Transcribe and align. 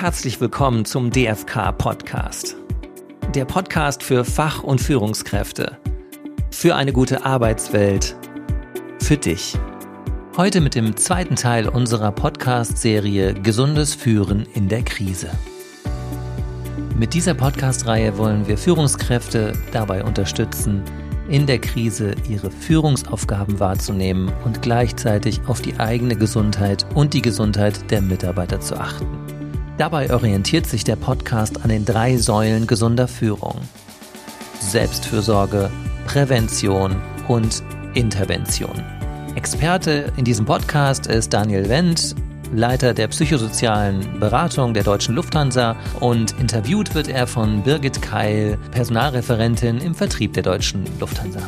herzlich 0.00 0.40
willkommen 0.40 0.84
zum 0.84 1.10
DFK 1.10 1.72
Podcast. 1.72 2.54
Der 3.34 3.44
Podcast 3.44 4.04
für 4.04 4.24
Fach- 4.24 4.62
und 4.62 4.80
Führungskräfte. 4.80 5.76
Für 6.52 6.76
eine 6.76 6.92
gute 6.92 7.24
Arbeitswelt. 7.24 8.14
Für 9.00 9.16
dich. 9.16 9.58
Heute 10.36 10.60
mit 10.60 10.76
dem 10.76 10.96
zweiten 10.96 11.34
Teil 11.34 11.68
unserer 11.68 12.12
Podcast-Serie 12.12 13.34
Gesundes 13.34 13.96
Führen 13.96 14.46
in 14.54 14.68
der 14.68 14.82
Krise. 14.82 15.32
Mit 16.96 17.12
dieser 17.12 17.34
Podcast-Reihe 17.34 18.16
wollen 18.18 18.46
wir 18.46 18.56
Führungskräfte 18.56 19.52
dabei 19.72 20.04
unterstützen, 20.04 20.84
in 21.28 21.46
der 21.46 21.58
Krise 21.58 22.14
ihre 22.28 22.52
Führungsaufgaben 22.52 23.58
wahrzunehmen 23.58 24.30
und 24.44 24.62
gleichzeitig 24.62 25.40
auf 25.48 25.60
die 25.60 25.80
eigene 25.80 26.14
Gesundheit 26.14 26.86
und 26.94 27.14
die 27.14 27.22
Gesundheit 27.22 27.90
der 27.90 28.00
Mitarbeiter 28.00 28.60
zu 28.60 28.78
achten. 28.78 29.37
Dabei 29.78 30.12
orientiert 30.12 30.66
sich 30.66 30.82
der 30.82 30.96
Podcast 30.96 31.62
an 31.62 31.68
den 31.68 31.84
drei 31.84 32.16
Säulen 32.16 32.66
gesunder 32.66 33.06
Führung. 33.06 33.60
Selbstfürsorge, 34.58 35.70
Prävention 36.04 37.00
und 37.28 37.62
Intervention. 37.94 38.82
Experte 39.36 40.12
in 40.16 40.24
diesem 40.24 40.46
Podcast 40.46 41.06
ist 41.06 41.32
Daniel 41.32 41.68
Wendt, 41.68 42.16
Leiter 42.52 42.92
der 42.92 43.06
psychosozialen 43.06 44.18
Beratung 44.18 44.74
der 44.74 44.82
Deutschen 44.82 45.14
Lufthansa 45.14 45.76
und 46.00 46.32
interviewt 46.40 46.96
wird 46.96 47.06
er 47.06 47.28
von 47.28 47.62
Birgit 47.62 48.02
Keil, 48.02 48.58
Personalreferentin 48.72 49.78
im 49.78 49.94
Vertrieb 49.94 50.32
der 50.32 50.42
Deutschen 50.42 50.84
Lufthansa. 50.98 51.40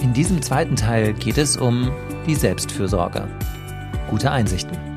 In 0.00 0.12
diesem 0.12 0.42
zweiten 0.42 0.74
Teil 0.74 1.12
geht 1.12 1.38
es 1.38 1.56
um 1.56 1.92
die 2.26 2.34
Selbstfürsorge. 2.34 3.28
Gute 4.10 4.32
Einsichten. 4.32 4.95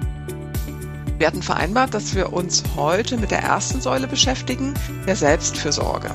Wir 1.19 1.27
hatten 1.27 1.43
vereinbart, 1.43 1.93
dass 1.93 2.15
wir 2.15 2.31
uns 2.31 2.63
heute 2.77 3.17
mit 3.17 3.29
der 3.29 3.43
ersten 3.43 3.81
Säule 3.81 4.07
beschäftigen, 4.07 4.73
der 5.05 5.17
Selbstfürsorge. 5.17 6.09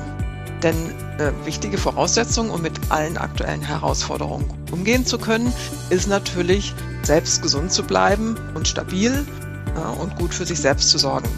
Denn 0.63 0.75
eine 1.13 1.31
wichtige 1.45 1.77
Voraussetzung, 1.77 2.49
um 2.49 2.63
mit 2.63 2.73
allen 2.89 3.15
aktuellen 3.15 3.61
Herausforderungen 3.61 4.51
umgehen 4.71 5.05
zu 5.05 5.19
können, 5.19 5.53
ist 5.91 6.07
natürlich, 6.07 6.73
selbst 7.03 7.43
gesund 7.43 7.71
zu 7.71 7.83
bleiben 7.83 8.35
und 8.55 8.67
stabil 8.67 9.27
ja, 9.75 9.89
und 9.89 10.15
gut 10.15 10.33
für 10.33 10.47
sich 10.47 10.59
selbst 10.59 10.89
zu 10.89 10.97
sorgen. 10.97 11.29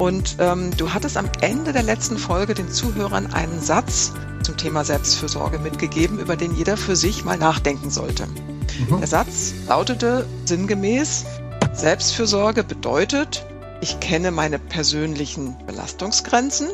Und 0.00 0.34
ähm, 0.40 0.76
du 0.76 0.92
hattest 0.92 1.16
am 1.16 1.30
Ende 1.42 1.72
der 1.72 1.84
letzten 1.84 2.18
Folge 2.18 2.54
den 2.54 2.68
Zuhörern 2.68 3.32
einen 3.32 3.60
Satz 3.60 4.10
zum 4.42 4.56
Thema 4.56 4.84
Selbstfürsorge 4.84 5.60
mitgegeben, 5.60 6.18
über 6.18 6.34
den 6.34 6.56
jeder 6.56 6.76
für 6.76 6.96
sich 6.96 7.24
mal 7.24 7.38
nachdenken 7.38 7.90
sollte. 7.90 8.26
Mhm. 8.26 8.98
Der 8.98 9.06
Satz 9.06 9.54
lautete 9.68 10.26
sinngemäß, 10.44 11.24
Selbstfürsorge 11.72 12.64
bedeutet, 12.64 13.46
ich 13.80 13.98
kenne 14.00 14.30
meine 14.30 14.58
persönlichen 14.58 15.56
Belastungsgrenzen 15.66 16.68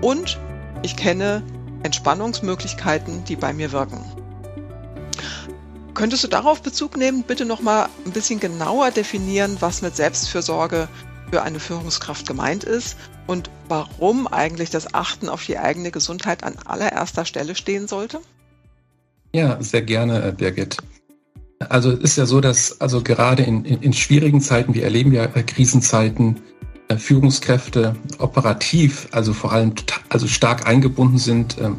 und 0.00 0.38
ich 0.82 0.96
kenne 0.96 1.42
Entspannungsmöglichkeiten, 1.82 3.24
die 3.24 3.36
bei 3.36 3.52
mir 3.52 3.72
wirken. 3.72 4.00
Könntest 5.94 6.22
du 6.22 6.28
darauf 6.28 6.62
Bezug 6.62 6.96
nehmen, 6.96 7.24
bitte 7.24 7.44
noch 7.44 7.60
mal 7.60 7.88
ein 8.06 8.12
bisschen 8.12 8.38
genauer 8.38 8.92
definieren, 8.92 9.56
was 9.58 9.82
mit 9.82 9.96
Selbstfürsorge 9.96 10.88
für 11.30 11.42
eine 11.42 11.58
Führungskraft 11.58 12.26
gemeint 12.26 12.62
ist 12.62 12.96
und 13.26 13.50
warum 13.68 14.28
eigentlich 14.28 14.70
das 14.70 14.94
Achten 14.94 15.28
auf 15.28 15.44
die 15.44 15.58
eigene 15.58 15.90
Gesundheit 15.90 16.44
an 16.44 16.54
allererster 16.64 17.24
Stelle 17.24 17.56
stehen 17.56 17.88
sollte? 17.88 18.20
Ja, 19.34 19.60
sehr 19.60 19.82
gerne, 19.82 20.28
äh, 20.28 20.32
Birgit. 20.32 20.78
Also 21.60 21.90
es 21.90 22.00
ist 22.00 22.16
ja 22.16 22.26
so, 22.26 22.40
dass 22.40 22.80
also 22.80 23.02
gerade 23.02 23.42
in, 23.42 23.64
in, 23.64 23.82
in 23.82 23.92
schwierigen 23.92 24.40
Zeiten, 24.40 24.74
wir 24.74 24.84
erleben 24.84 25.12
ja 25.12 25.24
äh, 25.24 25.42
Krisenzeiten, 25.42 26.36
äh, 26.88 26.96
Führungskräfte 26.96 27.96
operativ, 28.18 29.08
also 29.10 29.32
vor 29.32 29.52
allem 29.52 29.72
also 30.08 30.28
stark 30.28 30.66
eingebunden 30.68 31.18
sind. 31.18 31.58
Ähm, 31.60 31.78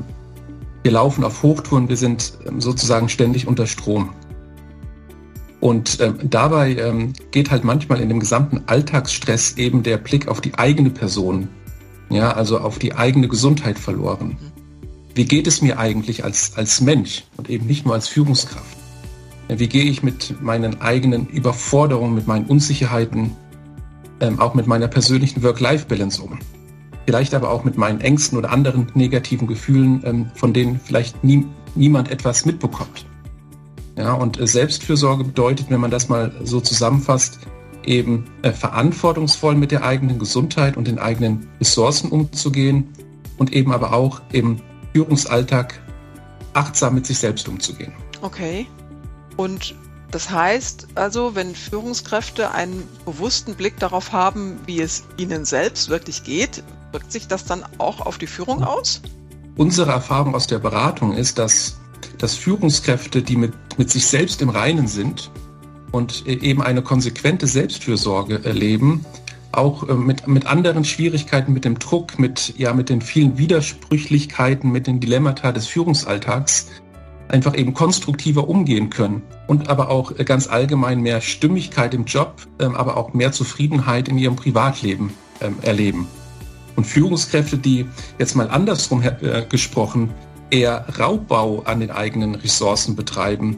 wir 0.84 0.92
laufen 0.92 1.24
auf 1.24 1.44
Hochtouren, 1.44 1.88
wir 1.88 1.98
sind 1.98 2.34
ähm, 2.46 2.60
sozusagen 2.60 3.10
ständig 3.10 3.48
unter 3.48 3.68
Strom. 3.68 4.10
Und 5.62 6.00
ähm, 6.00 6.18
dabei 6.24 6.76
ähm, 6.76 7.14
geht 7.32 7.52
halt 7.52 7.64
manchmal 7.64 8.02
in 8.02 8.10
dem 8.10 8.20
gesamten 8.20 8.64
Alltagsstress 8.68 9.58
eben 9.58 9.84
der 9.84 9.98
Blick 9.98 10.28
auf 10.28 10.42
die 10.42 10.56
eigene 10.56 10.90
Person, 10.90 11.50
ja, 12.10 12.32
also 12.32 12.60
auf 12.60 12.80
die 12.80 12.96
eigene 12.96 13.28
Gesundheit 13.28 13.78
verloren. 13.78 14.38
Wie 15.16 15.26
geht 15.26 15.48
es 15.48 15.62
mir 15.62 15.80
eigentlich 15.80 16.24
als, 16.24 16.56
als 16.56 16.80
Mensch 16.80 17.26
und 17.36 17.50
eben 17.50 17.66
nicht 17.66 17.86
nur 17.86 17.94
als 17.94 18.08
Führungskraft? 18.08 18.79
Wie 19.50 19.68
gehe 19.68 19.86
ich 19.86 20.04
mit 20.04 20.42
meinen 20.42 20.80
eigenen 20.80 21.28
Überforderungen, 21.28 22.14
mit 22.14 22.28
meinen 22.28 22.46
Unsicherheiten, 22.46 23.36
ähm, 24.20 24.40
auch 24.40 24.54
mit 24.54 24.68
meiner 24.68 24.88
persönlichen 24.88 25.42
Work-Life-Balance 25.42 26.22
um. 26.22 26.38
Vielleicht 27.06 27.34
aber 27.34 27.50
auch 27.50 27.64
mit 27.64 27.78
meinen 27.78 28.02
Ängsten 28.02 28.38
oder 28.38 28.52
anderen 28.52 28.88
negativen 28.94 29.48
Gefühlen, 29.48 30.02
ähm, 30.06 30.32
von 30.36 30.54
denen 30.54 30.80
vielleicht 30.80 31.24
nie, 31.24 31.46
niemand 31.74 32.12
etwas 32.12 32.46
mitbekommt. 32.46 33.08
Ja, 33.98 34.14
und 34.14 34.40
äh, 34.40 34.46
Selbstfürsorge 34.46 35.24
bedeutet, 35.24 35.70
wenn 35.70 35.82
man 35.82 35.92
das 35.92 36.10
mal 36.10 36.32
so 36.44 36.62
zusammenfasst, 36.62 37.40
eben 37.84 38.26
äh, 38.44 38.52
verantwortungsvoll 38.52 39.56
mit 39.56 39.72
der 39.72 39.84
eigenen 39.84 40.20
Gesundheit 40.20 40.78
und 40.78 40.88
den 40.88 41.00
eigenen 41.00 41.48
Ressourcen 41.60 42.12
umzugehen 42.12 42.90
und 43.38 43.54
eben 43.54 43.72
aber 43.72 43.94
auch 43.94 44.22
im 44.32 44.58
Führungsalltag 44.94 45.82
achtsam 46.54 46.96
mit 46.96 47.08
sich 47.08 47.18
selbst 47.18 47.48
umzugehen. 47.48 47.94
Okay. 48.22 48.68
Und 49.40 49.74
das 50.12 50.32
heißt 50.32 50.90
also, 50.96 51.34
wenn 51.34 51.56
Führungskräfte 51.56 52.52
einen 52.52 52.84
bewussten 53.06 53.56
Blick 53.56 53.80
darauf 53.80 54.12
haben, 54.12 54.60
wie 54.66 54.82
es 54.82 55.06
ihnen 55.16 55.46
selbst 55.46 55.88
wirklich 55.88 56.26
geht, 56.26 56.62
wirkt 56.92 57.14
sich 57.14 57.30
das 57.30 57.46
dann 57.46 57.64
auch 57.78 58.02
auf 58.02 58.18
die 58.18 58.28
Führung 58.28 58.66
aus? 58.66 59.02
Unsere 59.56 59.92
Erfahrung 59.92 60.36
aus 60.36 60.48
der 60.48 60.60
Beratung 60.60 61.14
ist, 61.14 61.40
dass, 61.40 61.80
dass 62.18 62.36
Führungskräfte, 62.36 63.22
die 63.22 63.38
mit, 63.38 63.54
mit 63.78 63.90
sich 63.90 64.08
selbst 64.08 64.42
im 64.42 64.50
Reinen 64.50 64.90
sind 64.90 65.32
und 65.94 66.28
eben 66.28 66.62
eine 66.62 66.82
konsequente 66.82 67.48
Selbstfürsorge 67.48 68.44
erleben, 68.44 69.06
auch 69.54 69.88
äh, 69.88 69.94
mit, 69.94 70.28
mit 70.28 70.48
anderen 70.48 70.84
Schwierigkeiten, 70.84 71.54
mit 71.54 71.64
dem 71.64 71.80
Druck, 71.80 72.20
mit, 72.20 72.56
ja, 72.58 72.74
mit 72.74 72.90
den 72.90 73.02
vielen 73.02 73.38
Widersprüchlichkeiten, 73.38 74.70
mit 74.70 74.86
den 74.86 75.00
Dilemmata 75.00 75.54
des 75.54 75.66
Führungsalltags 75.66 76.68
einfach 77.30 77.56
eben 77.56 77.74
konstruktiver 77.74 78.50
umgehen 78.50 78.90
können 78.90 79.22
und 79.48 79.70
aber 79.70 79.90
auch 79.90 80.16
ganz 80.26 80.48
allgemein 80.48 81.02
mehr 81.02 81.22
Stimmigkeit 81.22 81.94
im 81.94 82.06
Job, 82.06 82.48
ähm, 82.60 82.76
aber 82.76 82.98
auch 82.98 83.14
mehr 83.14 83.32
Zufriedenheit 83.32 84.08
in 84.08 84.18
ihrem 84.18 84.36
Privatleben 84.36 85.14
ähm, 85.42 85.56
erleben. 85.62 86.08
Und 86.76 86.86
Führungskräfte, 86.86 87.58
die 87.58 87.86
jetzt 88.18 88.36
mal 88.36 88.50
andersrum 88.50 89.02
äh, 89.04 89.46
gesprochen 89.48 90.12
eher 90.50 90.86
Raubbau 91.00 91.62
an 91.66 91.80
den 91.80 91.92
eigenen 91.92 92.36
Ressourcen 92.36 92.96
betreiben 92.96 93.58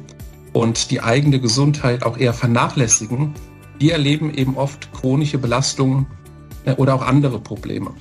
und 0.53 0.91
die 0.91 1.01
eigene 1.01 1.39
Gesundheit 1.39 2.03
auch 2.03 2.17
eher 2.17 2.33
vernachlässigen, 2.33 3.33
die 3.79 3.91
erleben 3.91 4.33
eben 4.33 4.57
oft 4.57 4.91
chronische 4.93 5.37
Belastungen 5.37 6.07
äh, 6.65 6.73
oder 6.73 6.95
auch 6.95 7.05
andere 7.05 7.39
Probleme. 7.39 7.91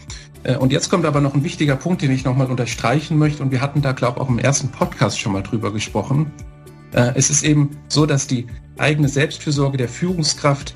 Äh, 0.43 0.57
und 0.57 0.73
jetzt 0.73 0.91
kommt 0.91 1.05
aber 1.05 1.21
noch 1.21 1.35
ein 1.35 1.45
wichtiger 1.45 1.77
Punkt, 1.77 2.03
den 2.03 2.11
ich 2.11 2.25
nochmal 2.25 2.49
unterstreichen 2.49 3.19
möchte. 3.19 3.43
Und 3.43 3.51
wir 3.51 3.61
hatten 3.61 3.83
da, 3.83 3.93
glaube 3.93 4.19
ich, 4.19 4.23
auch 4.23 4.29
im 4.29 4.39
ersten 4.39 4.69
Podcast 4.69 5.19
schon 5.21 5.33
mal 5.33 5.43
drüber 5.43 5.73
gesprochen. 5.73 6.33
Äh, 6.93 7.13
es 7.15 7.31
ist 7.31 7.43
eben 7.43 7.71
so, 7.89 8.07
dass 8.07 8.27
die 8.27 8.47
eigene 8.79 9.09
Selbstfürsorge 9.09 9.77
der 9.77 9.89
Führungskraft 9.89 10.75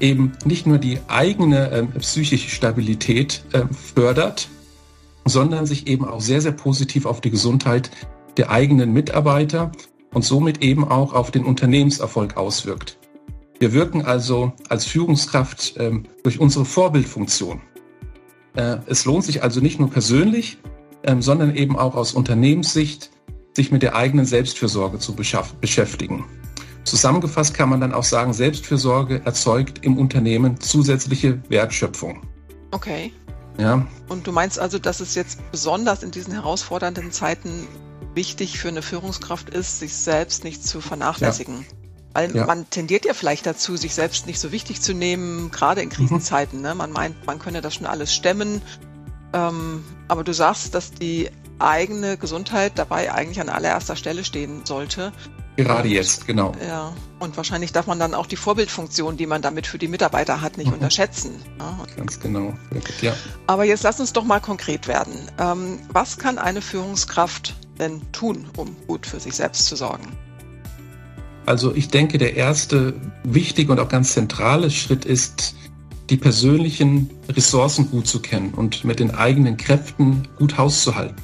eben 0.00 0.32
nicht 0.44 0.66
nur 0.66 0.78
die 0.78 0.98
eigene 1.08 1.70
äh, 1.70 1.82
psychische 2.00 2.50
Stabilität 2.50 3.44
äh, 3.52 3.62
fördert, 3.72 4.48
sondern 5.24 5.66
sich 5.66 5.86
eben 5.86 6.04
auch 6.04 6.20
sehr, 6.20 6.40
sehr 6.40 6.52
positiv 6.52 7.06
auf 7.06 7.20
die 7.20 7.30
Gesundheit 7.30 7.90
der 8.36 8.50
eigenen 8.50 8.92
Mitarbeiter 8.92 9.72
und 10.12 10.24
somit 10.24 10.62
eben 10.62 10.86
auch 10.86 11.14
auf 11.14 11.30
den 11.30 11.44
Unternehmenserfolg 11.44 12.36
auswirkt. 12.36 12.98
Wir 13.58 13.72
wirken 13.72 14.02
also 14.02 14.52
als 14.68 14.84
Führungskraft 14.84 15.74
ähm, 15.78 16.04
durch 16.22 16.38
unsere 16.40 16.66
Vorbildfunktion. 16.66 17.62
Äh, 18.56 18.78
es 18.86 19.04
lohnt 19.04 19.24
sich 19.24 19.42
also 19.42 19.60
nicht 19.60 19.78
nur 19.78 19.90
persönlich, 19.90 20.58
ähm, 21.04 21.22
sondern 21.22 21.54
eben 21.54 21.78
auch 21.78 21.94
aus 21.94 22.12
Unternehmenssicht, 22.12 23.10
sich 23.54 23.70
mit 23.70 23.82
der 23.82 23.94
eigenen 23.94 24.26
Selbstfürsorge 24.26 24.98
zu 24.98 25.14
beschäftigen. 25.14 26.24
Zusammengefasst 26.84 27.54
kann 27.54 27.68
man 27.68 27.80
dann 27.80 27.92
auch 27.92 28.04
sagen, 28.04 28.32
Selbstfürsorge 28.32 29.22
erzeugt 29.24 29.84
im 29.84 29.98
Unternehmen 29.98 30.60
zusätzliche 30.60 31.42
Wertschöpfung. 31.48 32.22
Okay. 32.70 33.12
Ja. 33.58 33.86
Und 34.08 34.26
du 34.26 34.32
meinst 34.32 34.58
also, 34.58 34.78
dass 34.78 35.00
es 35.00 35.14
jetzt 35.14 35.40
besonders 35.50 36.02
in 36.02 36.10
diesen 36.10 36.32
herausfordernden 36.32 37.10
Zeiten 37.10 37.66
wichtig 38.14 38.58
für 38.58 38.68
eine 38.68 38.82
Führungskraft 38.82 39.50
ist, 39.50 39.80
sich 39.80 39.94
selbst 39.94 40.44
nicht 40.44 40.66
zu 40.66 40.80
vernachlässigen? 40.80 41.60
Ja. 41.60 41.85
Weil 42.16 42.34
ja. 42.34 42.46
man 42.46 42.70
tendiert 42.70 43.04
ja 43.04 43.12
vielleicht 43.12 43.44
dazu, 43.44 43.76
sich 43.76 43.94
selbst 43.94 44.26
nicht 44.26 44.40
so 44.40 44.50
wichtig 44.50 44.80
zu 44.80 44.94
nehmen, 44.94 45.50
gerade 45.50 45.82
in 45.82 45.90
Krisenzeiten. 45.90 46.60
Mhm. 46.60 46.64
Ne? 46.64 46.74
Man 46.74 46.90
meint, 46.90 47.26
man 47.26 47.38
könne 47.38 47.60
das 47.60 47.74
schon 47.74 47.84
alles 47.84 48.14
stemmen. 48.14 48.62
Ähm, 49.34 49.84
aber 50.08 50.24
du 50.24 50.32
sagst, 50.32 50.74
dass 50.74 50.92
die 50.92 51.28
eigene 51.58 52.16
Gesundheit 52.16 52.72
dabei 52.76 53.12
eigentlich 53.12 53.38
an 53.38 53.50
allererster 53.50 53.96
Stelle 53.96 54.24
stehen 54.24 54.64
sollte. 54.64 55.12
Gerade 55.56 55.88
jetzt, 55.88 56.26
genau. 56.26 56.52
Ja, 56.66 56.94
und 57.18 57.36
wahrscheinlich 57.36 57.72
darf 57.72 57.86
man 57.86 57.98
dann 57.98 58.14
auch 58.14 58.26
die 58.26 58.36
Vorbildfunktion, 58.36 59.18
die 59.18 59.26
man 59.26 59.42
damit 59.42 59.66
für 59.66 59.76
die 59.76 59.88
Mitarbeiter 59.88 60.40
hat, 60.40 60.56
nicht 60.56 60.68
mhm. 60.68 60.74
unterschätzen. 60.74 61.34
Ja. 61.58 61.78
Ganz 61.98 62.18
genau. 62.18 62.54
Ja. 63.02 63.12
Aber 63.46 63.64
jetzt 63.64 63.82
lass 63.82 64.00
uns 64.00 64.14
doch 64.14 64.24
mal 64.24 64.40
konkret 64.40 64.88
werden. 64.88 65.30
Ähm, 65.38 65.80
was 65.92 66.16
kann 66.16 66.38
eine 66.38 66.62
Führungskraft 66.62 67.54
denn 67.78 68.00
tun, 68.12 68.48
um 68.56 68.74
gut 68.86 69.06
für 69.06 69.20
sich 69.20 69.34
selbst 69.36 69.66
zu 69.66 69.76
sorgen? 69.76 70.16
Also 71.46 71.72
ich 71.74 71.88
denke, 71.88 72.18
der 72.18 72.36
erste 72.36 72.94
wichtige 73.22 73.70
und 73.70 73.78
auch 73.78 73.88
ganz 73.88 74.12
zentrale 74.12 74.70
Schritt 74.70 75.04
ist, 75.04 75.54
die 76.10 76.16
persönlichen 76.16 77.10
Ressourcen 77.28 77.90
gut 77.90 78.06
zu 78.06 78.20
kennen 78.20 78.52
und 78.54 78.84
mit 78.84 79.00
den 79.00 79.14
eigenen 79.14 79.56
Kräften 79.56 80.28
gut 80.38 80.58
Haus 80.58 80.82
zu 80.82 80.96
halten. 80.96 81.16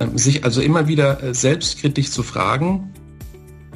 Ähm, 0.00 0.16
sich 0.16 0.44
also 0.44 0.60
immer 0.60 0.88
wieder 0.88 1.22
äh, 1.22 1.34
selbstkritisch 1.34 2.10
zu 2.10 2.22
fragen, 2.22 2.92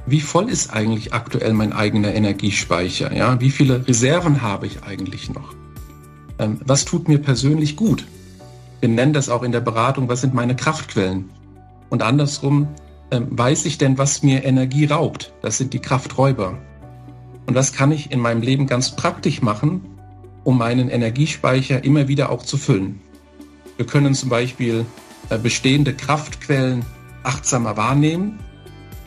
wie 0.06 0.20
voll 0.20 0.48
ist 0.48 0.72
eigentlich 0.72 1.12
aktuell 1.12 1.52
mein 1.52 1.72
eigener 1.72 2.14
Energiespeicher? 2.14 3.14
Ja? 3.14 3.40
Wie 3.40 3.50
viele 3.50 3.86
Reserven 3.86 4.42
habe 4.42 4.66
ich 4.66 4.82
eigentlich 4.82 5.32
noch? 5.32 5.54
Ähm, 6.38 6.60
was 6.64 6.84
tut 6.84 7.08
mir 7.08 7.18
persönlich 7.18 7.76
gut? 7.76 8.06
Wir 8.80 8.88
nennen 8.88 9.12
das 9.12 9.28
auch 9.28 9.42
in 9.42 9.52
der 9.52 9.60
Beratung, 9.60 10.08
was 10.08 10.22
sind 10.22 10.34
meine 10.34 10.56
Kraftquellen? 10.56 11.30
Und 11.88 12.02
andersrum, 12.02 12.68
weiß 13.20 13.66
ich 13.66 13.78
denn, 13.78 13.98
was 13.98 14.22
mir 14.22 14.44
Energie 14.44 14.86
raubt? 14.86 15.32
Das 15.42 15.58
sind 15.58 15.74
die 15.74 15.80
Krafträuber. 15.80 16.58
Und 17.46 17.54
was 17.54 17.72
kann 17.72 17.92
ich 17.92 18.10
in 18.10 18.20
meinem 18.20 18.42
Leben 18.42 18.66
ganz 18.66 18.96
praktisch 18.96 19.42
machen, 19.42 19.82
um 20.44 20.58
meinen 20.58 20.88
Energiespeicher 20.88 21.84
immer 21.84 22.08
wieder 22.08 22.30
auch 22.30 22.42
zu 22.42 22.56
füllen? 22.56 23.00
Wir 23.76 23.86
können 23.86 24.14
zum 24.14 24.28
Beispiel 24.28 24.86
äh, 25.28 25.38
bestehende 25.38 25.94
Kraftquellen 25.94 26.84
achtsamer 27.22 27.76
wahrnehmen 27.76 28.38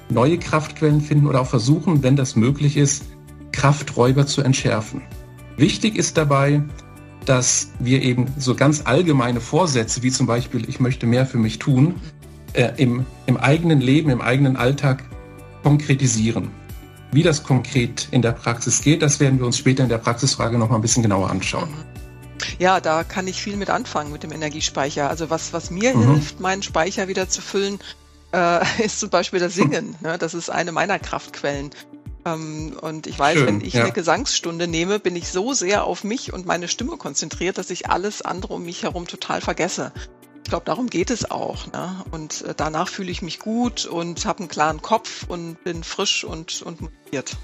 neue 0.09 0.37
Kraftquellen 0.37 1.01
finden 1.01 1.27
oder 1.27 1.41
auch 1.41 1.47
versuchen, 1.47 2.03
wenn 2.03 2.15
das 2.15 2.35
möglich 2.35 2.77
ist, 2.77 3.05
Krafträuber 3.51 4.27
zu 4.27 4.41
entschärfen. 4.41 5.01
Wichtig 5.57 5.95
ist 5.95 6.17
dabei, 6.17 6.63
dass 7.25 7.71
wir 7.79 8.03
eben 8.03 8.27
so 8.37 8.55
ganz 8.55 8.83
allgemeine 8.85 9.41
Vorsätze, 9.41 10.03
wie 10.03 10.11
zum 10.11 10.27
Beispiel, 10.27 10.69
ich 10.69 10.79
möchte 10.79 11.07
mehr 11.07 11.25
für 11.25 11.37
mich 11.37 11.57
tun, 11.57 11.95
äh, 12.55 12.73
im, 12.77 13.05
im 13.25 13.37
eigenen 13.37 13.81
Leben, 13.81 14.09
im 14.09 14.21
eigenen 14.21 14.55
Alltag 14.55 15.03
konkretisieren. 15.63 16.51
Wie 17.11 17.23
das 17.23 17.43
konkret 17.43 18.07
in 18.11 18.21
der 18.21 18.31
Praxis 18.31 18.81
geht, 18.81 19.01
das 19.01 19.19
werden 19.19 19.39
wir 19.39 19.45
uns 19.45 19.57
später 19.57 19.83
in 19.83 19.89
der 19.89 19.97
Praxisfrage 19.97 20.57
noch 20.57 20.69
mal 20.69 20.75
ein 20.75 20.81
bisschen 20.81 21.03
genauer 21.03 21.29
anschauen. 21.29 21.69
Ja, 22.59 22.79
da 22.79 23.03
kann 23.03 23.27
ich 23.27 23.41
viel 23.41 23.55
mit 23.57 23.69
anfangen 23.69 24.11
mit 24.11 24.23
dem 24.23 24.31
Energiespeicher. 24.31 25.09
Also 25.09 25.29
was, 25.29 25.53
was 25.53 25.71
mir 25.71 25.95
mhm. 25.95 26.13
hilft, 26.13 26.39
meinen 26.39 26.63
Speicher 26.63 27.07
wieder 27.07 27.29
zu 27.29 27.41
füllen, 27.41 27.79
äh, 28.33 28.59
ist 28.83 28.99
zum 28.99 29.09
Beispiel 29.09 29.39
das 29.39 29.55
Singen. 29.55 29.95
Ne? 30.01 30.17
Das 30.17 30.33
ist 30.33 30.49
eine 30.49 30.71
meiner 30.71 30.99
Kraftquellen. 30.99 31.71
Ähm, 32.25 32.77
und 32.81 33.07
ich 33.07 33.17
weiß, 33.17 33.37
Schön, 33.37 33.47
wenn 33.47 33.61
ich 33.61 33.73
ja. 33.73 33.83
eine 33.83 33.91
Gesangsstunde 33.91 34.67
nehme, 34.67 34.99
bin 34.99 35.15
ich 35.15 35.29
so 35.29 35.53
sehr 35.53 35.83
auf 35.83 36.03
mich 36.03 36.33
und 36.33 36.45
meine 36.45 36.67
Stimme 36.67 36.97
konzentriert, 36.97 37.57
dass 37.57 37.69
ich 37.69 37.89
alles 37.89 38.21
andere 38.21 38.55
um 38.55 38.65
mich 38.65 38.83
herum 38.83 39.07
total 39.07 39.41
vergesse. 39.41 39.91
Ich 40.45 40.49
glaube, 40.49 40.65
darum 40.65 40.91
geht 40.91 41.09
es 41.09 41.31
auch. 41.31 41.71
Ne? 41.71 42.05
Und 42.11 42.43
äh, 42.43 42.53
danach 42.55 42.87
fühle 42.87 43.09
ich 43.09 43.23
mich 43.23 43.39
gut 43.39 43.87
und 43.87 44.27
habe 44.27 44.39
einen 44.39 44.47
klaren 44.47 44.79
Kopf 44.79 45.25
und 45.27 45.63
bin 45.63 45.83
frisch 45.83 46.23
und, 46.23 46.61
und 46.61 46.81
motiviert. 46.81 47.35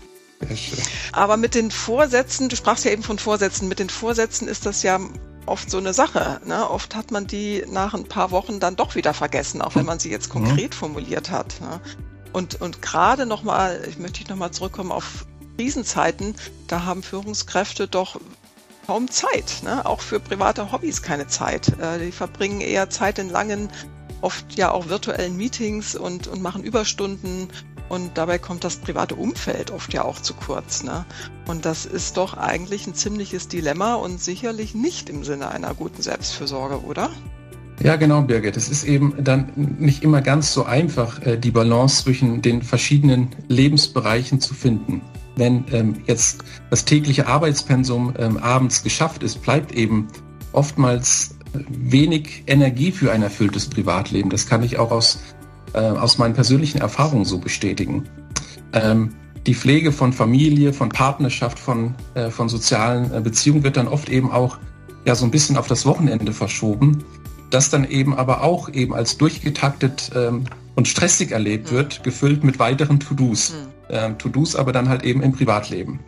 Aber 1.12 1.36
mit 1.36 1.56
den 1.56 1.71
Vorsätzen, 1.71 2.48
du 2.48 2.56
sprachst 2.56 2.86
ja 2.86 2.92
eben 2.92 3.01
von 3.01 3.18
Vorsätzen, 3.18 3.68
mit 3.68 3.80
den 3.80 3.89
Vorsätzen 3.89 4.48
ist 4.48 4.68
das 4.68 4.83
ja 4.83 5.00
oft 5.48 5.71
so 5.71 5.80
eine 5.80 5.94
Sache. 5.94 6.42
Ne? 6.45 6.69
Oft 6.69 6.95
hat 6.95 7.09
man 7.09 7.25
die 7.25 7.65
nach 7.68 7.95
ein 7.95 8.06
paar 8.06 8.30
Wochen 8.30 8.59
dann 8.59 8.75
doch 8.75 8.94
wieder 8.94 9.15
vergessen, 9.15 9.63
auch 9.63 9.74
wenn 9.74 9.86
man 9.88 9.98
sie 9.98 10.12
jetzt 10.12 10.27
mhm. 10.27 10.45
konkret 10.45 10.75
formuliert 10.75 11.31
hat. 11.31 11.59
Ne? 11.59 11.81
Und, 12.33 12.62
und 12.62 12.83
gerade 12.83 13.25
nochmal, 13.25 13.83
ich 13.89 13.98
möchte 13.98 14.30
nochmal 14.30 14.51
zurückkommen 14.51 14.92
auf 14.92 15.25
Krisenzeiten, 15.57 16.36
da 16.68 16.86
haben 16.86 17.01
Führungskräfte 17.01 17.88
doch 17.88 18.21
kaum 18.92 19.10
Zeit, 19.10 19.62
ne? 19.64 19.86
auch 19.86 20.02
für 20.02 20.20
private 20.20 20.74
Hobbys 20.74 21.02
keine 21.02 21.26
Zeit. 21.26 21.70
Äh, 21.80 22.08
die 22.08 22.12
verbringen 22.12 22.60
eher 22.60 22.90
Zeit 22.90 23.20
in 23.20 23.30
langen, 23.30 23.70
oft 24.20 24.54
ja 24.56 24.70
auch 24.70 24.90
virtuellen 24.90 25.38
Meetings 25.38 25.96
und, 25.96 26.28
und 26.28 26.42
machen 26.42 26.62
Überstunden 26.62 27.48
und 27.88 28.18
dabei 28.18 28.38
kommt 28.38 28.66
das 28.66 28.76
private 28.76 29.16
Umfeld 29.16 29.72
oft 29.72 29.94
ja 29.94 30.04
auch 30.04 30.20
zu 30.20 30.34
kurz. 30.34 30.84
Ne? 30.84 31.06
Und 31.48 31.64
das 31.64 31.86
ist 31.86 32.18
doch 32.18 32.36
eigentlich 32.36 32.86
ein 32.86 32.94
ziemliches 32.94 33.48
Dilemma 33.48 33.96
und 33.96 34.20
sicherlich 34.22 34.76
nicht 34.76 35.10
im 35.10 35.24
Sinne 35.24 35.52
einer 35.52 35.74
guten 35.74 36.02
Selbstfürsorge, 36.02 36.84
oder? 36.84 37.12
Ja, 37.82 37.96
genau, 37.96 38.24
Birgit. 38.24 38.58
Es 38.58 38.68
ist 38.68 38.84
eben 38.84 39.24
dann 39.24 39.54
nicht 39.56 40.04
immer 40.04 40.22
ganz 40.22 40.52
so 40.52 40.66
einfach, 40.66 41.26
äh, 41.26 41.38
die 41.38 41.52
Balance 41.52 42.04
zwischen 42.04 42.42
den 42.42 42.62
verschiedenen 42.62 43.30
Lebensbereichen 43.48 44.42
zu 44.42 44.54
finden. 44.54 45.02
Wenn 45.42 45.66
ähm, 45.72 45.96
jetzt 46.06 46.44
das 46.70 46.86
tägliche 46.86 47.26
Arbeitspensum 47.26 48.14
ähm, 48.20 48.38
abends 48.38 48.84
geschafft 48.84 49.24
ist, 49.24 49.42
bleibt 49.42 49.72
eben 49.72 50.08
oftmals 50.52 51.36
wenig 51.68 52.44
Energie 52.46 52.92
für 52.92 53.12
ein 53.12 53.24
erfülltes 53.24 53.68
Privatleben. 53.68 54.30
Das 54.30 54.46
kann 54.46 54.62
ich 54.62 54.78
auch 54.78 54.92
aus 54.92 55.20
äh, 55.74 55.80
aus 55.80 56.20
meinen 56.20 56.36
persönlichen 56.36 56.80
Erfahrungen 56.80 57.26
so 57.26 57.40
bestätigen. 57.40 58.04
Ähm, 58.74 59.16
die 59.48 59.56
Pflege 59.56 59.92
von 59.92 60.14
Familie, 60.14 60.74
von 60.74 60.90
Partnerschaft, 60.90 61.58
von, 61.58 61.96
äh, 62.14 62.30
von 62.30 62.50
sozialen 62.50 63.12
äh, 63.12 63.22
Beziehungen 63.22 63.64
wird 63.64 63.78
dann 63.78 63.88
oft 63.88 64.10
eben 64.10 64.32
auch 64.32 64.60
ja 65.06 65.16
so 65.16 65.26
ein 65.26 65.32
bisschen 65.32 65.58
auf 65.58 65.68
das 65.68 65.86
Wochenende 65.86 66.34
verschoben, 66.34 67.04
das 67.50 67.72
dann 67.72 67.90
eben 67.90 68.16
aber 68.16 68.44
auch 68.44 68.70
eben 68.70 68.94
als 68.94 69.18
durchgetaktet 69.18 70.12
ähm, 70.16 70.44
und 70.76 70.88
stressig 70.88 71.32
erlebt 71.32 71.72
mhm. 71.72 71.76
wird, 71.76 72.04
gefüllt 72.04 72.44
mit 72.44 72.60
weiteren 72.60 73.00
To-Dos. 73.00 73.54
Mhm. 73.54 73.81
Ähm, 73.92 74.18
To-Dos 74.18 74.56
aber 74.56 74.72
dann 74.72 74.90
halt 74.90 75.04
eben 75.04 75.22
im 75.22 75.34
Privatleben. 75.34 76.00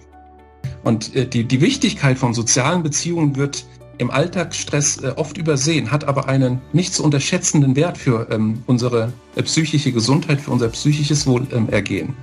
Und 0.84 1.16
äh, 1.16 1.28
die, 1.28 1.44
die 1.44 1.62
Wichtigkeit 1.62 2.18
von 2.18 2.34
sozialen 2.34 2.84
Beziehungen 2.84 3.36
wird 3.36 3.66
im 3.98 4.10
Alltagsstress 4.10 5.04
äh, 5.04 5.14
oft 5.16 5.38
übersehen, 5.38 5.92
hat 5.92 6.06
aber 6.06 6.28
einen 6.28 6.62
nicht 6.72 6.94
zu 6.94 7.04
unterschätzenden 7.04 7.76
Wert 7.76 7.98
für 7.98 8.28
ähm, 8.32 8.64
unsere 8.66 9.14
äh, 9.36 9.44
psychische 9.44 9.92
Gesundheit, 9.92 10.42
für 10.42 10.52
unser 10.52 10.70
psychisches 10.70 11.28
Wohlergehen. 11.28 12.10
Ähm, 12.10 12.16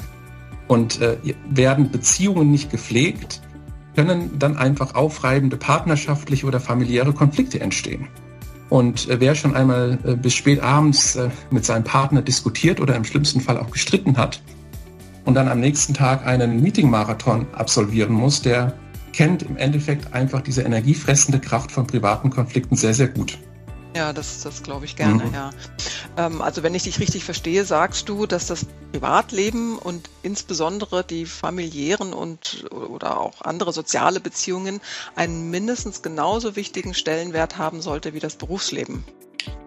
und 0.67 1.01
äh, 1.01 1.17
werden 1.51 1.91
Beziehungen 1.91 2.51
nicht 2.51 2.71
gepflegt, 2.71 3.41
können 3.97 4.39
dann 4.39 4.56
einfach 4.56 4.95
aufreibende 4.95 5.56
partnerschaftliche 5.56 6.47
oder 6.47 6.61
familiäre 6.61 7.13
Konflikte 7.13 7.61
entstehen. 7.61 8.09
Und 8.69 9.09
äh, 9.09 9.21
wer 9.21 9.35
schon 9.35 9.55
einmal 9.55 9.99
äh, 10.05 10.15
bis 10.15 10.35
spät 10.35 10.63
abends 10.63 11.17
äh, 11.17 11.29
mit 11.51 11.65
seinem 11.65 11.85
Partner 11.85 12.23
diskutiert 12.23 12.81
oder 12.81 12.95
im 12.95 13.05
schlimmsten 13.05 13.41
Fall 13.41 13.59
auch 13.59 13.71
gestritten 13.71 14.17
hat 14.17 14.41
und 15.25 15.34
dann 15.34 15.49
am 15.49 15.61
nächsten 15.61 15.94
Tag 15.94 16.26
einen 16.26 16.62
Meeting-Marathon 16.62 17.46
absolvieren 17.55 18.12
muss, 18.12 18.43
der 18.43 18.74
kennt 19.12 19.43
im 19.43 19.56
Endeffekt 19.56 20.15
einfach 20.15 20.41
diese 20.41 20.62
energiefressende 20.62 21.41
Kraft 21.41 21.72
von 21.72 21.86
privaten 21.86 22.31
Konflikten 22.31 22.77
sehr, 22.77 22.94
sehr 22.94 23.08
gut. 23.08 23.39
Ja, 23.96 24.12
das, 24.12 24.43
das 24.43 24.62
glaube 24.62 24.84
ich 24.84 24.94
gerne, 24.94 25.24
mhm. 25.24 25.34
ja. 25.34 25.50
Ähm, 26.17 26.43
also 26.43 26.62
wenn 26.62 26.74
ich 26.74 26.84
dich 26.84 27.00
richtig 27.00 27.24
verstehe, 27.24 27.65
sagst 27.65 28.08
du, 28.08 28.27
dass 28.27 28.46
das 28.46 28.67
Privatleben 28.93 29.79
und 29.79 30.08
insbesondere 30.22 31.03
die 31.03 31.27
familiären 31.27 32.12
und 32.12 32.67
oder 32.70 33.19
auch 33.19 33.43
andere 33.43 33.72
soziale 33.72 34.20
Beziehungen 34.20 34.81
einen 35.17 35.50
mindestens 35.50 36.03
genauso 36.03 36.55
wichtigen 36.55 36.94
Stellenwert 36.94 37.58
haben 37.58 37.82
sollte 37.82 38.15
wie 38.15 38.20
das 38.20 38.36
Berufsleben. 38.36 39.05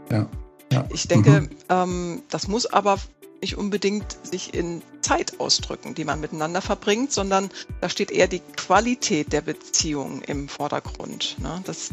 Ja. 0.10 0.26
ja. 0.72 0.86
Ich 0.90 1.08
denke, 1.10 1.42
mhm. 1.42 1.50
ähm, 1.68 2.22
das 2.30 2.48
muss 2.48 2.66
aber 2.66 3.00
nicht 3.44 3.58
unbedingt 3.58 4.18
sich 4.24 4.54
in 4.54 4.82
Zeit 5.02 5.40
ausdrücken, 5.40 5.94
die 5.94 6.06
man 6.06 6.22
miteinander 6.22 6.62
verbringt, 6.62 7.12
sondern 7.12 7.50
da 7.82 7.90
steht 7.90 8.10
eher 8.10 8.28
die 8.28 8.40
Qualität 8.56 9.34
der 9.34 9.42
Beziehung 9.42 10.22
im 10.22 10.48
Vordergrund. 10.48 11.36
Ne? 11.40 11.62
Das 11.66 11.90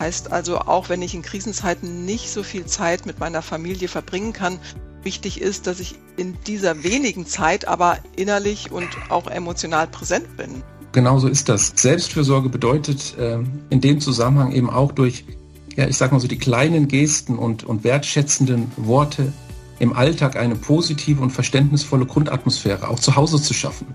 heißt 0.00 0.32
also, 0.32 0.58
auch 0.58 0.88
wenn 0.88 1.02
ich 1.02 1.14
in 1.14 1.22
Krisenzeiten 1.22 2.04
nicht 2.04 2.30
so 2.30 2.44
viel 2.44 2.66
Zeit 2.66 3.04
mit 3.04 3.18
meiner 3.18 3.42
Familie 3.42 3.88
verbringen 3.88 4.32
kann, 4.32 4.60
wichtig 5.02 5.40
ist, 5.40 5.66
dass 5.66 5.80
ich 5.80 5.96
in 6.16 6.38
dieser 6.46 6.84
wenigen 6.84 7.26
Zeit 7.26 7.66
aber 7.66 7.98
innerlich 8.14 8.70
und 8.70 8.88
auch 9.08 9.26
emotional 9.26 9.88
präsent 9.88 10.36
bin. 10.36 10.62
Genau 10.92 11.18
so 11.18 11.26
ist 11.26 11.48
das. 11.48 11.72
Selbstfürsorge 11.74 12.48
bedeutet 12.48 13.18
äh, 13.18 13.38
in 13.70 13.80
dem 13.80 14.00
Zusammenhang 14.00 14.52
eben 14.52 14.70
auch 14.70 14.92
durch, 14.92 15.24
ja, 15.74 15.88
ich 15.88 15.96
sag 15.96 16.12
mal 16.12 16.20
so 16.20 16.28
die 16.28 16.38
kleinen 16.38 16.86
Gesten 16.86 17.38
und, 17.38 17.64
und 17.64 17.82
wertschätzenden 17.82 18.70
Worte 18.76 19.32
im 19.82 19.92
Alltag 19.94 20.36
eine 20.36 20.54
positive 20.54 21.20
und 21.20 21.30
verständnisvolle 21.30 22.06
Grundatmosphäre 22.06 22.88
auch 22.88 23.00
zu 23.00 23.16
Hause 23.16 23.42
zu 23.42 23.52
schaffen. 23.52 23.88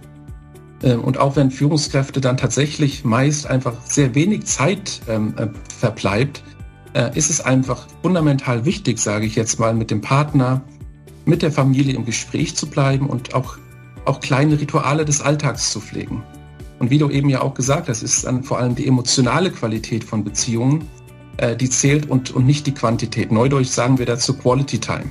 Ähm, 0.84 1.00
und 1.00 1.18
auch 1.18 1.38
wenn 1.38 1.50
Führungskräfte 1.50 2.20
dann 2.20 2.36
tatsächlich 2.36 3.06
meist 3.06 3.48
einfach 3.48 3.74
sehr 3.86 4.14
wenig 4.14 4.44
Zeit 4.44 5.00
ähm, 5.08 5.34
äh, 5.38 5.48
verbleibt, 5.80 6.44
äh, 6.94 7.18
ist 7.18 7.30
es 7.30 7.40
einfach 7.40 7.88
fundamental 8.02 8.66
wichtig, 8.66 9.00
sage 9.00 9.26
ich 9.26 9.36
jetzt 9.36 9.62
mal, 9.62 9.74
mit 9.74 9.90
dem 9.90 10.02
Partner, 10.02 10.62
mit 11.24 11.42
der 11.42 11.54
Familie 11.54 11.96
im 11.96 12.04
Gespräch 12.04 12.54
zu 12.58 12.68
bleiben 12.68 13.08
und 13.08 13.34
auch, 13.34 13.58
auch 14.04 14.20
kleine 14.20 14.60
Rituale 14.60 15.06
des 15.06 15.22
Alltags 15.22 15.72
zu 15.72 15.80
pflegen. 15.80 16.22
Und 16.80 16.90
wie 16.90 16.98
du 16.98 17.10
eben 17.10 17.30
ja 17.30 17.42
auch 17.42 17.54
gesagt 17.54 17.88
hast, 17.88 18.04
ist 18.04 18.26
dann 18.26 18.44
vor 18.44 18.60
allem 18.60 18.76
die 18.76 18.88
emotionale 18.88 19.52
Qualität 19.52 20.04
von 20.04 20.26
Beziehungen, 20.26 20.84
äh, 21.38 21.56
die 21.56 21.70
zählt 21.70 22.10
und, 22.10 22.32
und 22.32 22.46
nicht 22.46 22.68
die 22.68 22.74
Quantität. 22.74 23.32
Neudeutsch 23.32 23.70
sagen 23.70 23.98
wir 24.00 24.06
dazu 24.06 24.34
Quality 24.34 24.80
Time. 24.80 25.10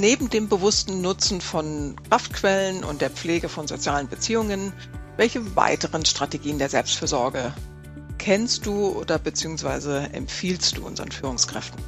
Neben 0.00 0.30
dem 0.30 0.48
bewussten 0.48 1.02
Nutzen 1.02 1.42
von 1.42 1.94
Kraftquellen 2.08 2.84
und 2.84 3.02
der 3.02 3.10
Pflege 3.10 3.50
von 3.50 3.68
sozialen 3.68 4.08
Beziehungen, 4.08 4.72
welche 5.18 5.54
weiteren 5.56 6.06
Strategien 6.06 6.58
der 6.58 6.70
Selbstfürsorge 6.70 7.52
kennst 8.16 8.64
du 8.64 8.88
oder 8.88 9.18
beziehungsweise 9.18 10.08
empfiehlst 10.14 10.78
du 10.78 10.86
unseren 10.86 11.10
Führungskräften? 11.10 11.78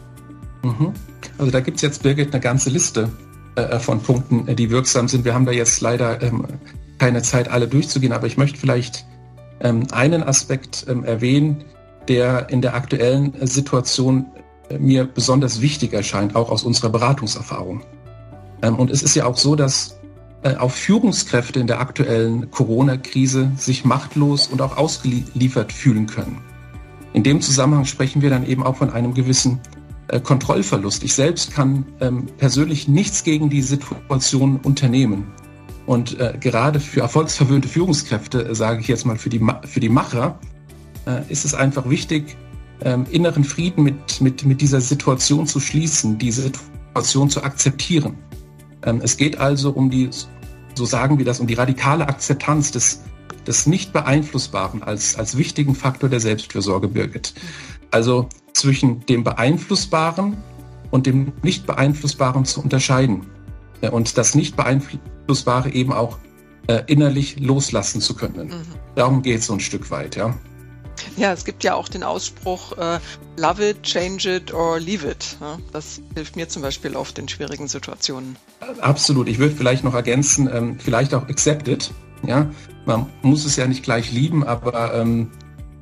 Mhm. 0.63 0.93
Also 1.39 1.51
da 1.51 1.61
gibt 1.61 1.77
es 1.77 1.83
jetzt, 1.83 2.03
Birgit, 2.03 2.35
eine 2.35 2.41
ganze 2.41 2.69
Liste 2.69 3.09
äh, 3.55 3.79
von 3.79 4.03
Punkten, 4.03 4.47
äh, 4.47 4.55
die 4.55 4.69
wirksam 4.71 5.09
sind. 5.09 5.25
Wir 5.25 5.33
haben 5.33 5.47
da 5.47 5.53
jetzt 5.53 5.81
leider 5.81 6.21
ähm, 6.21 6.47
keine 6.99 7.23
Zeit, 7.23 7.49
alle 7.49 7.67
durchzugehen, 7.67 8.13
aber 8.13 8.27
ich 8.27 8.37
möchte 8.37 8.59
vielleicht 8.59 9.07
ähm, 9.61 9.87
einen 9.91 10.23
Aspekt 10.23 10.85
ähm, 10.87 11.05
erwähnen, 11.05 11.65
der 12.09 12.51
in 12.51 12.61
der 12.61 12.75
aktuellen 12.75 13.35
Situation 13.47 14.27
äh, 14.69 14.79
mir 14.79 15.05
besonders 15.05 15.63
wichtig 15.63 15.95
erscheint, 15.95 16.37
auch 16.37 16.51
aus 16.51 16.63
unserer 16.63 16.91
Beratungserfahrung. 16.91 17.83
Ähm, 18.63 18.77
und 18.77 18.91
es 18.91 19.03
ist 19.03 19.15
ja 19.15 19.27
auch 19.27 19.37
so, 19.37 19.55
dass 19.55 19.99
äh, 20.43 20.57
auch 20.57 20.71
Führungskräfte 20.71 21.61
in 21.61 21.67
der 21.67 21.81
aktuellen 21.81 22.51
Corona-Krise 22.51 23.53
sich 23.57 23.85
machtlos 23.85 24.47
und 24.47 24.63
auch 24.63 24.77
ausgeliefert 24.77 25.73
fühlen 25.73 26.07
können. 26.07 26.39
In 27.13 27.23
dem 27.23 27.41
Zusammenhang 27.41 27.85
sprechen 27.85 28.23
wir 28.23 28.31
dann 28.31 28.47
eben 28.47 28.63
auch 28.63 28.77
von 28.77 28.91
einem 28.91 29.15
gewissen 29.15 29.61
äh, 30.09 30.19
Kontrollverlust. 30.19 31.05
Ich 31.05 31.15
selbst 31.15 31.53
kann 31.53 31.87
ähm, 32.01 32.27
persönlich 32.39 32.89
nichts 32.89 33.23
gegen 33.23 33.51
die 33.51 33.63
Situation 33.63 34.59
unternehmen. 34.63 35.27
Und 35.87 36.19
äh, 36.19 36.37
gerade 36.41 36.81
für 36.81 37.01
erfolgsverwöhnte 37.01 37.69
Führungskräfte, 37.69 38.55
sage 38.55 38.81
ich 38.81 38.89
jetzt 38.89 39.05
mal 39.05 39.17
für 39.17 39.29
die, 39.29 39.41
für 39.65 39.81
die 39.81 39.89
Macher, 39.89 40.39
ist 41.29 41.45
es 41.45 41.53
einfach 41.53 41.91
wichtig, 41.91 42.37
ähm, 42.85 43.07
inneren 43.11 43.43
Frieden 43.43 43.83
mit, 43.83 44.21
mit, 44.21 44.45
mit 44.45 44.61
dieser 44.61 44.81
Situation 44.81 45.49
zu 45.49 45.59
schließen, 45.59 46.17
diese 46.17 46.43
Situation 46.43 47.29
zu 47.29 47.43
akzeptieren. 47.43 48.17
Ähm, 48.85 49.01
es 49.03 49.17
geht 49.17 49.39
also 49.39 49.71
um 49.71 49.91
die, 49.91 50.11
so 50.75 50.85
sagen 50.85 51.19
wir 51.19 51.25
das, 51.25 51.41
um 51.41 51.47
die 51.47 51.55
radikale 51.55 52.09
Akzeptanz 52.09 52.71
des, 52.71 53.03
des 53.47 53.67
Nicht-Beeinflussbaren 53.67 54.83
als, 54.83 55.17
als 55.17 55.37
wichtigen 55.37 55.75
Faktor 55.75 56.09
der 56.09 56.21
Selbstfürsorge, 56.21 56.89
Birgit. 56.89 57.35
Also 57.91 58.29
zwischen 58.53 59.05
dem 59.07 59.25
Beeinflussbaren 59.25 60.37
und 60.91 61.07
dem 61.07 61.33
Nicht-Beeinflussbaren 61.43 62.45
zu 62.45 62.63
unterscheiden. 62.63 63.27
Und 63.91 64.17
das 64.17 64.35
Nicht-Beeinflussbare 64.35 65.73
eben 65.73 65.93
auch 65.93 66.19
äh, 66.69 66.83
innerlich 66.87 67.41
loslassen 67.41 68.01
zu 68.01 68.15
können. 68.15 68.49
Mhm. 68.49 68.63
Darum 68.95 69.23
geht 69.23 69.41
es 69.41 69.47
so 69.47 69.55
ein 69.55 69.61
Stück 69.61 69.91
weit, 69.91 70.17
ja. 70.17 70.35
Ja, 71.17 71.33
es 71.33 71.45
gibt 71.45 71.65
ja 71.65 71.75
auch 71.75 71.89
den 71.89 72.03
Ausspruch, 72.03 72.73
äh, 72.79 72.99
love 73.37 73.71
it, 73.71 73.83
change 73.83 74.37
it 74.37 74.53
or 74.53 74.79
leave 74.81 75.09
it. 75.09 75.37
Ja, 75.41 75.59
das 75.73 76.01
hilft 76.15 76.37
mir 76.37 76.49
zum 76.49 76.63
Beispiel 76.63 76.97
oft 76.97 77.19
in 77.19 77.29
schwierigen 77.29 77.69
Situationen. 77.69 78.37
Absolut. 78.81 79.29
Ich 79.29 79.39
würde 79.39 79.55
vielleicht 79.55 79.85
noch 79.85 79.95
ergänzen, 79.95 80.49
ähm, 80.53 80.79
vielleicht 80.79 81.15
auch 81.15 81.29
accept 81.29 81.69
it. 81.69 81.91
Ja, 82.25 82.51
man 82.87 83.07
muss 83.23 83.45
es 83.45 83.57
ja 83.57 83.67
nicht 83.67 83.83
gleich 83.83 84.13
lieben, 84.13 84.45
aber 84.45 84.95
ähm, 84.95 85.31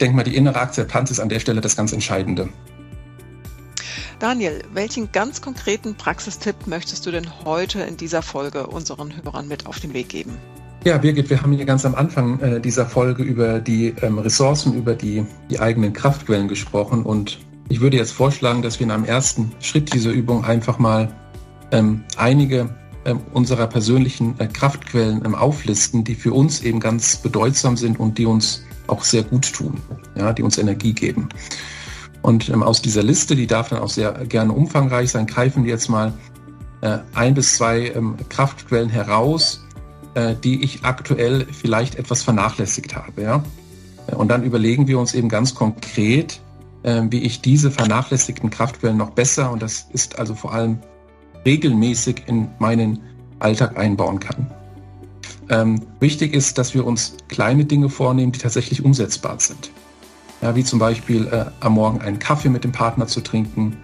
denke 0.00 0.16
mal, 0.16 0.22
die 0.22 0.34
innere 0.34 0.58
Akzeptanz 0.58 1.10
ist 1.10 1.20
an 1.20 1.28
der 1.28 1.40
Stelle 1.40 1.60
das 1.60 1.76
ganz 1.76 1.92
Entscheidende. 1.92 2.48
Daniel, 4.18 4.62
welchen 4.74 5.12
ganz 5.12 5.40
konkreten 5.40 5.94
Praxistipp 5.94 6.66
möchtest 6.66 7.06
du 7.06 7.10
denn 7.10 7.26
heute 7.44 7.80
in 7.80 7.96
dieser 7.96 8.20
Folge 8.20 8.66
unseren 8.66 9.22
Hörern 9.22 9.48
mit 9.48 9.66
auf 9.66 9.80
den 9.80 9.94
Weg 9.94 10.10
geben? 10.10 10.36
Ja, 10.82 10.96
Birgit, 10.96 11.28
wir 11.28 11.42
haben 11.42 11.52
hier 11.52 11.66
ganz 11.66 11.84
am 11.84 11.94
Anfang 11.94 12.40
äh, 12.40 12.58
dieser 12.58 12.86
Folge 12.86 13.22
über 13.22 13.60
die 13.60 13.94
ähm, 14.00 14.18
Ressourcen, 14.18 14.72
über 14.72 14.94
die, 14.94 15.26
die 15.50 15.60
eigenen 15.60 15.92
Kraftquellen 15.92 16.48
gesprochen 16.48 17.02
und 17.02 17.38
ich 17.68 17.82
würde 17.82 17.98
jetzt 17.98 18.12
vorschlagen, 18.12 18.62
dass 18.62 18.80
wir 18.80 18.86
in 18.86 18.90
einem 18.90 19.04
ersten 19.04 19.52
Schritt 19.60 19.92
dieser 19.92 20.10
Übung 20.10 20.42
einfach 20.42 20.78
mal 20.78 21.14
ähm, 21.70 22.02
einige 22.16 22.74
ähm, 23.04 23.20
unserer 23.34 23.66
persönlichen 23.66 24.40
äh, 24.40 24.46
Kraftquellen 24.46 25.22
ähm, 25.26 25.34
auflisten, 25.34 26.02
die 26.02 26.14
für 26.14 26.32
uns 26.32 26.62
eben 26.62 26.80
ganz 26.80 27.16
bedeutsam 27.16 27.76
sind 27.76 28.00
und 28.00 28.16
die 28.16 28.24
uns 28.24 28.64
auch 28.86 29.04
sehr 29.04 29.22
gut 29.22 29.52
tun, 29.52 29.82
ja, 30.16 30.32
die 30.32 30.42
uns 30.42 30.56
Energie 30.56 30.94
geben. 30.94 31.28
Und 32.22 32.48
ähm, 32.48 32.62
aus 32.62 32.80
dieser 32.80 33.02
Liste, 33.02 33.36
die 33.36 33.46
darf 33.46 33.68
dann 33.68 33.80
auch 33.80 33.90
sehr 33.90 34.12
gerne 34.26 34.54
umfangreich 34.54 35.10
sein, 35.10 35.26
greifen 35.26 35.64
wir 35.64 35.72
jetzt 35.72 35.90
mal 35.90 36.14
äh, 36.80 36.98
ein 37.14 37.34
bis 37.34 37.56
zwei 37.56 37.92
ähm, 37.94 38.16
Kraftquellen 38.30 38.88
heraus, 38.88 39.62
äh, 40.14 40.34
die 40.34 40.62
ich 40.64 40.84
aktuell 40.84 41.46
vielleicht 41.50 41.94
etwas 41.94 42.22
vernachlässigt 42.22 42.96
habe. 42.96 43.22
Ja? 43.22 43.44
Und 44.16 44.28
dann 44.28 44.42
überlegen 44.42 44.86
wir 44.88 44.98
uns 44.98 45.14
eben 45.14 45.28
ganz 45.28 45.54
konkret, 45.54 46.40
äh, 46.82 47.02
wie 47.10 47.22
ich 47.22 47.40
diese 47.42 47.70
vernachlässigten 47.70 48.50
Kraftquellen 48.50 48.96
noch 48.96 49.10
besser, 49.10 49.50
und 49.50 49.62
das 49.62 49.86
ist 49.92 50.18
also 50.18 50.34
vor 50.34 50.52
allem 50.52 50.78
regelmäßig 51.44 52.24
in 52.26 52.48
meinen 52.58 53.00
Alltag 53.38 53.78
einbauen 53.78 54.20
kann. 54.20 54.50
Ähm, 55.48 55.80
wichtig 55.98 56.34
ist, 56.34 56.58
dass 56.58 56.74
wir 56.74 56.86
uns 56.86 57.16
kleine 57.28 57.64
Dinge 57.64 57.88
vornehmen, 57.88 58.32
die 58.32 58.38
tatsächlich 58.38 58.84
umsetzbar 58.84 59.40
sind. 59.40 59.70
Ja, 60.42 60.54
wie 60.54 60.64
zum 60.64 60.78
Beispiel 60.78 61.26
äh, 61.26 61.46
am 61.60 61.74
Morgen 61.74 62.00
einen 62.00 62.18
Kaffee 62.18 62.48
mit 62.48 62.64
dem 62.64 62.72
Partner 62.72 63.06
zu 63.06 63.20
trinken, 63.20 63.76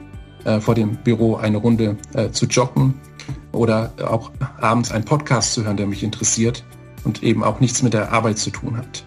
äh, 0.44 0.60
vor 0.60 0.74
dem 0.74 0.96
Büro 0.96 1.36
eine 1.36 1.58
Runde 1.58 1.96
äh, 2.14 2.30
zu 2.30 2.46
joggen 2.46 2.94
oder 3.56 3.92
auch 4.08 4.30
abends 4.60 4.90
einen 4.90 5.04
Podcast 5.04 5.54
zu 5.54 5.64
hören, 5.64 5.76
der 5.76 5.86
mich 5.86 6.02
interessiert 6.02 6.64
und 7.04 7.22
eben 7.22 7.42
auch 7.42 7.60
nichts 7.60 7.82
mit 7.82 7.94
der 7.94 8.12
Arbeit 8.12 8.38
zu 8.38 8.50
tun 8.50 8.76
hat. 8.76 9.04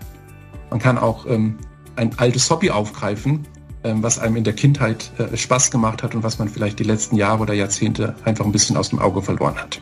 Man 0.69 0.79
kann 0.79 0.97
auch 0.97 1.25
ähm, 1.25 1.57
ein 1.95 2.17
altes 2.17 2.49
Hobby 2.49 2.69
aufgreifen, 2.69 3.47
ähm, 3.83 4.03
was 4.03 4.19
einem 4.19 4.35
in 4.35 4.43
der 4.43 4.53
Kindheit 4.53 5.11
äh, 5.17 5.35
Spaß 5.35 5.71
gemacht 5.71 6.03
hat 6.03 6.15
und 6.15 6.23
was 6.23 6.39
man 6.39 6.49
vielleicht 6.49 6.79
die 6.79 6.83
letzten 6.83 7.15
Jahre 7.15 7.41
oder 7.41 7.53
Jahrzehnte 7.53 8.15
einfach 8.25 8.45
ein 8.45 8.51
bisschen 8.51 8.77
aus 8.77 8.89
dem 8.89 8.99
Auge 8.99 9.21
verloren 9.21 9.55
hat. 9.55 9.81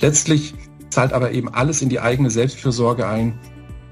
Letztlich 0.00 0.54
zahlt 0.90 1.12
aber 1.12 1.32
eben 1.32 1.52
alles 1.52 1.82
in 1.82 1.88
die 1.88 2.00
eigene 2.00 2.30
Selbstfürsorge 2.30 3.06
ein, 3.06 3.38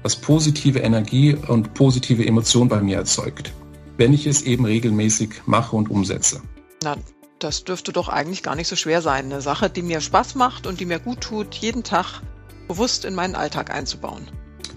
was 0.03 0.15
positive 0.15 0.79
Energie 0.79 1.35
und 1.35 1.73
positive 1.73 2.25
Emotionen 2.25 2.69
bei 2.69 2.81
mir 2.81 2.97
erzeugt, 2.97 3.53
wenn 3.97 4.13
ich 4.13 4.27
es 4.27 4.43
eben 4.43 4.65
regelmäßig 4.65 5.29
mache 5.45 5.75
und 5.75 5.89
umsetze. 5.89 6.41
Na, 6.83 6.95
das 7.39 7.63
dürfte 7.63 7.91
doch 7.91 8.09
eigentlich 8.09 8.43
gar 8.43 8.55
nicht 8.55 8.67
so 8.67 8.75
schwer 8.75 9.01
sein. 9.01 9.25
Eine 9.25 9.41
Sache, 9.41 9.69
die 9.69 9.81
mir 9.81 10.01
Spaß 10.01 10.35
macht 10.35 10.67
und 10.67 10.79
die 10.79 10.85
mir 10.85 10.99
gut 10.99 11.21
tut, 11.21 11.55
jeden 11.55 11.83
Tag 11.83 12.21
bewusst 12.67 13.05
in 13.05 13.15
meinen 13.15 13.35
Alltag 13.35 13.73
einzubauen. 13.73 14.27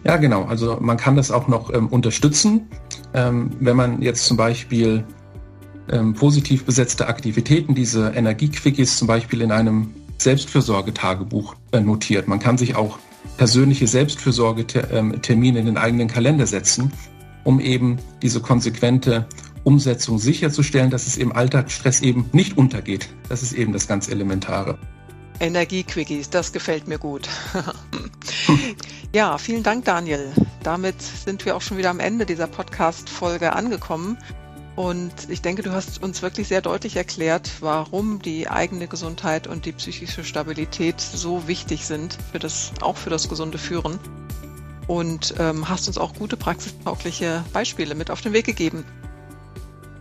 Ja, 0.05 0.17
genau. 0.17 0.45
Also 0.45 0.79
man 0.81 0.97
kann 0.97 1.17
das 1.17 1.31
auch 1.31 1.49
noch 1.49 1.73
ähm, 1.73 1.89
unterstützen, 1.89 2.69
ähm, 3.15 3.51
wenn 3.61 3.77
man 3.77 4.03
jetzt 4.03 4.27
zum 4.27 4.37
Beispiel 4.37 5.05
ähm, 5.91 6.15
positiv 6.15 6.65
besetzte 6.65 7.09
Aktivitäten, 7.09 7.75
diese 7.75 8.11
Energiequickies 8.11 8.99
zum 8.99 9.09
Beispiel 9.09 9.41
in 9.41 9.53
einem 9.53 9.95
Selbstfürsorgetagebuch 10.19 11.55
äh, 11.73 11.81
notiert. 11.81 12.29
Man 12.29 12.39
kann 12.39 12.59
sich 12.59 12.77
auch 12.77 12.99
persönliche 13.37 13.87
Selbstfürsorgetermine 13.87 15.21
ähm, 15.31 15.57
in 15.57 15.67
den 15.67 15.77
eigenen 15.77 16.09
Kalender 16.09 16.47
setzen, 16.47 16.93
um 17.45 17.61
eben 17.61 17.99
diese 18.23 18.41
konsequente 18.41 19.27
Umsetzung 19.65 20.19
sicherzustellen, 20.19 20.91
dass 20.91 21.07
es 21.07 21.17
im 21.17 21.33
Alltagsstress 21.33 22.01
eben 22.01 22.29
nicht 22.33 22.57
untergeht. 22.57 23.09
Das 23.29 23.43
ist 23.43 23.53
eben 23.53 23.73
das 23.73 23.87
ganz 23.87 24.09
Elementare. 24.09 24.79
Energiequickies, 25.41 26.31
das 26.31 26.53
gefällt 26.53 26.89
mir 26.89 26.99
gut. 26.99 27.29
ja, 29.15 29.39
vielen 29.39 29.63
Dank, 29.63 29.85
Daniel. 29.85 30.33
Damit 30.63 31.01
sind 31.01 31.45
wir 31.45 31.57
auch 31.57 31.63
schon 31.63 31.79
wieder 31.79 31.91
am 31.91 32.01
Ende 32.01 32.27
dieser 32.27 32.47
Podcast-Folge 32.47 33.53
angekommen. 33.53 34.19
Und 34.75 35.13
ich 35.29 35.43
denke, 35.43 35.63
du 35.63 35.73
hast 35.73 36.03
uns 36.03 36.23
wirklich 36.23 36.47
sehr 36.47 36.61
deutlich 36.61 36.97
erklärt, 36.97 37.51
warum 37.61 38.23
die 38.23 38.49
eigene 38.49 38.87
Gesundheit 38.87 39.49
und 39.49 39.65
die 39.67 39.73
psychische 39.73 40.23
Stabilität 40.23 41.01
so 41.01 41.49
wichtig 41.49 41.85
sind, 41.85 42.17
für 42.31 42.39
das, 42.39 42.73
auch 42.81 42.97
für 42.97 43.11
das 43.11 43.29
gesunde 43.29 43.59
Führen. 43.59 43.99
Und 44.87 45.35
ähm, 45.39 45.69
hast 45.69 45.89
uns 45.89 45.99
auch 45.99 46.15
gute 46.15 46.37
praxistaugliche 46.37 47.45
Beispiele 47.53 47.95
mit 47.95 48.11
auf 48.11 48.21
den 48.21 48.33
Weg 48.33 48.47
gegeben. 48.47 48.85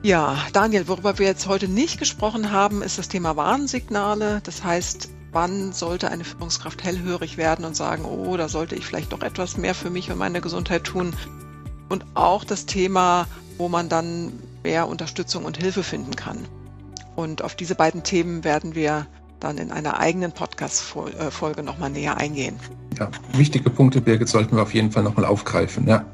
Ja, 0.04 0.38
Daniel, 0.54 0.88
worüber 0.88 1.18
wir 1.18 1.26
jetzt 1.26 1.48
heute 1.48 1.68
nicht 1.68 2.00
gesprochen 2.00 2.52
haben, 2.52 2.82
ist 2.82 2.98
das 2.98 3.08
Thema 3.08 3.36
Warnsignale. 3.36 4.42
Das 4.44 4.64
heißt, 4.64 5.10
wann 5.32 5.74
sollte 5.74 6.10
eine 6.10 6.24
Führungskraft 6.24 6.84
hellhörig 6.84 7.38
werden 7.38 7.66
und 7.66 7.76
sagen, 7.76 8.06
oh, 8.06 8.38
da 8.38 8.48
sollte 8.48 8.76
ich 8.76 8.86
vielleicht 8.86 9.12
doch 9.12 9.22
etwas 9.22 9.58
mehr 9.58 9.74
für 9.74 9.90
mich 9.90 10.12
und 10.12 10.18
meine 10.18 10.40
Gesundheit 10.40 10.84
tun. 10.84 11.14
Und 11.90 12.06
auch 12.14 12.44
das 12.44 12.66
Thema, 12.66 13.28
wo 13.58 13.70
man 13.70 13.90
dann 13.90 14.34
mehr 14.64 14.88
Unterstützung 14.88 15.46
und 15.46 15.58
Hilfe 15.58 15.84
finden 15.84 16.16
kann. 16.16 16.46
Und 17.16 17.42
auf 17.42 17.56
diese 17.56 17.76
beiden 17.76 18.04
Themen 18.04 18.44
werden 18.44 18.76
wir 18.76 19.08
dann 19.40 19.58
in 19.58 19.72
einer 19.72 20.00
eigenen 20.00 20.32
Podcast-Folge 20.32 21.64
nochmal 21.64 21.90
näher 21.90 22.18
eingehen. 22.18 22.60
Ja, 23.00 23.10
wichtige 23.34 23.70
Punkte, 23.70 24.02
Birgit, 24.02 24.30
sollten 24.30 24.56
wir 24.56 24.64
auf 24.64 24.74
jeden 24.74 24.92
Fall 24.92 25.04
nochmal 25.04 25.26
aufgreifen, 25.26 25.88
ja. 25.88 26.06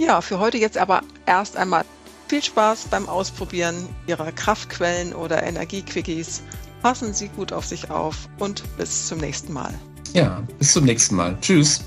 Ja, 0.00 0.20
für 0.20 0.38
heute 0.38 0.58
jetzt 0.58 0.78
aber 0.78 1.02
erst 1.26 1.56
einmal 1.56 1.84
viel 2.32 2.42
Spaß 2.42 2.86
beim 2.90 3.10
Ausprobieren 3.10 3.74
Ihrer 4.06 4.32
Kraftquellen 4.32 5.12
oder 5.12 5.42
Energiequickies. 5.42 6.42
Passen 6.80 7.12
Sie 7.12 7.28
gut 7.28 7.52
auf 7.52 7.66
sich 7.66 7.90
auf 7.90 8.26
und 8.38 8.62
bis 8.78 9.08
zum 9.08 9.18
nächsten 9.18 9.52
Mal. 9.52 9.74
Ja, 10.14 10.42
bis 10.58 10.72
zum 10.72 10.86
nächsten 10.86 11.16
Mal. 11.16 11.36
Tschüss. 11.42 11.82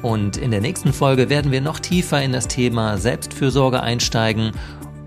Und 0.00 0.38
in 0.38 0.50
der 0.50 0.62
nächsten 0.62 0.94
Folge 0.94 1.28
werden 1.28 1.52
wir 1.52 1.60
noch 1.60 1.78
tiefer 1.78 2.22
in 2.22 2.32
das 2.32 2.48
Thema 2.48 2.96
Selbstfürsorge 2.96 3.82
einsteigen 3.82 4.52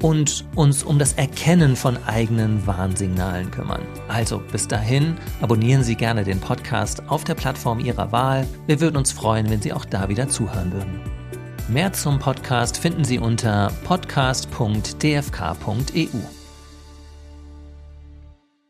und 0.04 0.46
uns 0.54 0.84
um 0.84 1.00
das 1.00 1.13
Erkennen 1.13 1.75
von 1.75 1.98
eigenen 2.06 2.68
Warnsignalen 2.68 3.50
kümmern. 3.50 3.82
Also 4.08 4.38
bis 4.51 4.68
dahin, 4.68 5.18
abonnieren 5.42 5.84
Sie 5.84 5.96
gerne 5.96 6.24
den 6.24 6.40
Podcast 6.40 7.01
auf 7.10 7.24
der 7.24 7.34
Plattform 7.34 7.80
Ihrer 7.80 8.12
Wahl. 8.12 8.46
Wir 8.68 8.82
würden 8.82 8.98
uns 8.98 9.12
freuen, 9.12 9.50
wenn 9.50 9.63
Sie 9.63 9.74
auch 9.74 9.86
da 9.86 10.10
wieder 10.10 10.30
zuhören 10.30 10.72
würden. 10.72 11.21
Mehr 11.68 11.94
zum 11.94 12.20
Podcast 12.20 12.77
finden 12.77 13.06
Sie 13.06 13.20
unter 13.20 13.72
podcast.dfk.eu. 13.84 16.41